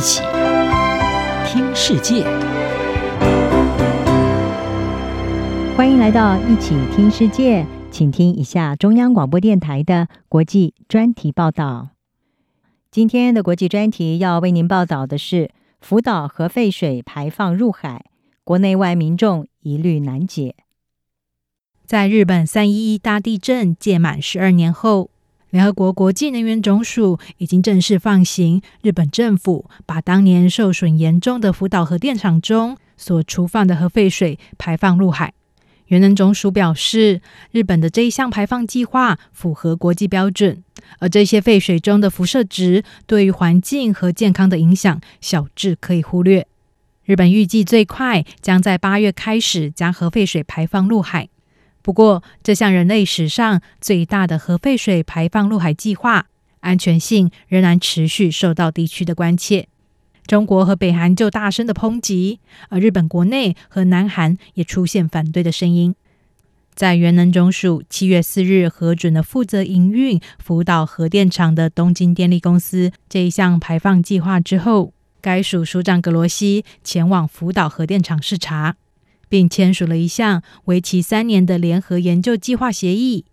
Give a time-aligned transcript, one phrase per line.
[0.00, 0.22] 一起
[1.44, 2.24] 听世界，
[5.76, 11.90] 欢迎来到一起听世界，请听一下中央广播电台的国际专题报道。
[12.90, 15.50] 今天的国际专题要为您报道的是
[15.82, 18.06] 福岛核废水排放入海，
[18.42, 20.54] 国内外民众疑虑难解。
[21.84, 25.10] 在日本三一一大地震届满十二年后。
[25.50, 35.34] 联合国国际能源总署已经正式放行日本政府把当年受损严重的福岛核电厂中所储放的核废水排放入海。
[35.86, 40.62] 原能总署表示，日本的这一项排放计划符合国际标准，
[41.00, 46.46] 而这些废水中的辐射值对于环境和健康的影响小至可以忽略。
[47.02, 51.28] 日本预计最快将在八月开始将核废水排放入海。
[51.82, 56.26] 不过，这项人类史上最大的核废水排放入海计划，
[56.60, 59.66] 安全性仍然持续受到地区的关切。
[60.26, 62.38] 中国和北韩就大声的抨击，
[62.68, 65.94] 而日本国内和南韩也出现反对的声音。
[66.74, 78.76] 在原能总署七月四日核准了负责营运福岛核电厂的东京电力公司这一项排放计划之后，该署署长格罗西前往福岛核电厂视察。
[79.30, 83.24] 并签署了一项为期三年的联合研究计划协议，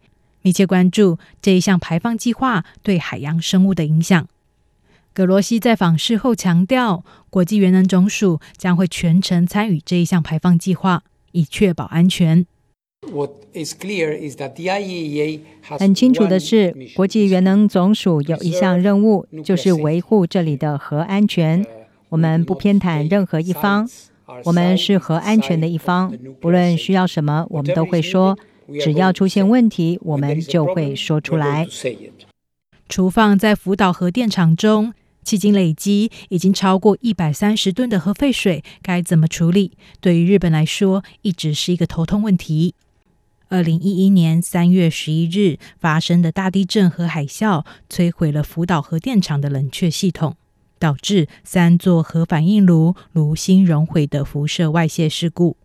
[0.44, 4.26] 密切关注这一项排放计划对海洋生物的影响。
[5.14, 12.46] 葛罗西在访视后强调，国际原能总署将会全程参与这一项排放计划，以确保安全。
[15.80, 21.66] 很清楚的是，国际原能总署有一项任务，就是维护这里的核安全。
[22.10, 23.90] 我们不偏袒任何一方。
[24.44, 28.38] 我们是核安全的一方，不论需要什么，我们都会说。
[28.82, 31.66] 只要出现问题，我们就会说出来。
[32.90, 39.72] 储放在福岛核电厂中，迄今累积已经超过一百三十吨的核废水，该怎么处理？
[40.02, 42.76] 对于日本来说，一直是一个头痛问题。
[43.48, 50.36] 二零一一年三月十一日发生的大地震和海啸，摧毁了福岛核电厂的冷却系统。
[50.80, 55.58] 导致三座核反应炉炉心熔毁的辐射外泄事故。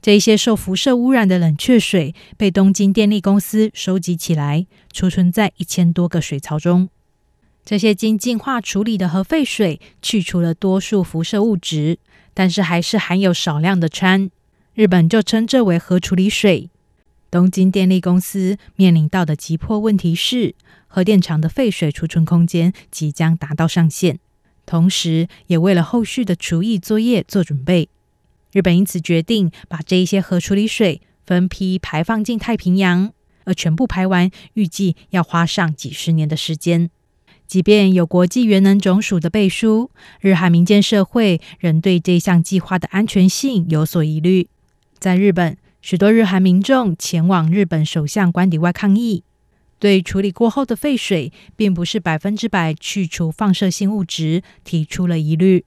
[0.00, 6.90] 这些受辐射污染的冷却水被东京电力公司收集起来，储存在一千多个水槽中。
[7.64, 11.98] 这些经净化处理的核废水去除了多数辐射物质，
[12.34, 14.28] 但是还是含有少量的氚。
[14.74, 16.68] 日本就称这为核处理水。
[17.30, 20.54] 东京电力公司面临到的急迫问题是，
[20.86, 24.18] 核电厂的废水储存空间即将达到上限。
[24.66, 27.88] 同时，也为了后续的除役作业做准备，
[28.52, 33.12] 日本因此决定把这一些核处理水分批排放进太平洋，
[33.44, 36.90] 而全部排完，预计要花上几十年的时间。
[37.46, 44.48] 即便有国际原能总署的背书，日韩民间社会仍对这项计划的安全性有所疑虑。
[44.98, 49.24] 在日本，许多日韩民众前往日本首相官邸外抗议。
[49.84, 55.62] 对处理过后的废水，并不是百分之百去除放射性物质，提出了疑虑。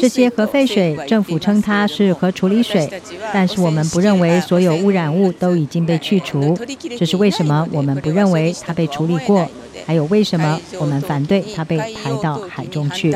[0.00, 2.90] 这些核废水，政府称它是核处理水，
[3.32, 6.58] 但是我们不认为所有污染物都已经被去除。
[6.98, 9.48] 这是为什么我们不认为它被处理过？
[9.86, 13.14] 还有为什么我们反对它被排到海中去？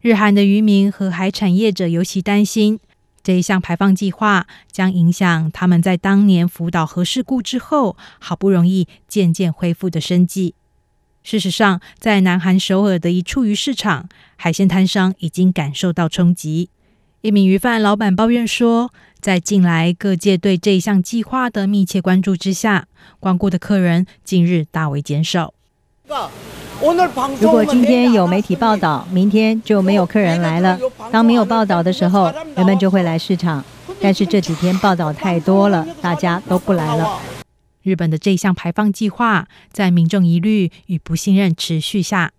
[0.00, 2.78] 日韩的渔民和海产业者尤其担心。
[3.24, 10.54] 这一项排放计划将影响他们在当年福岛核事故之后好不容易渐渐恢复的生计。
[11.22, 16.68] 事实上，在南韩首尔的一处鱼市场，海鲜摊商已经感受到冲击。
[17.22, 25.54] 一名鱼贩老板抱怨说，在近来各界对这一项计划的密切关注之下，光顾的客人近日大为减少。
[27.40, 30.78] 如果今天有媒体报道，明天就没有客人来了。
[31.10, 33.64] 当没有报道的时候，人们就会来市场。
[34.02, 37.18] 但是这几天报道太多了，大家都不来了。
[37.82, 42.32] 日本的这项排放计划，在民众疑虑与不信任持续下，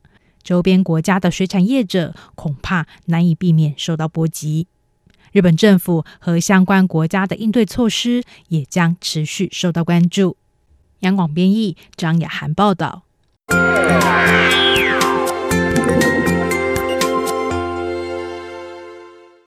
[0.44, 4.68] 周边国家的水产业者恐怕难以避免受到波及。
[5.32, 10.38] 日本政府和相关国家的应对措施也将持续受到关注。
[11.00, 13.05] 央广编译张雅涵报道。
[14.16, 14.65] Yeah.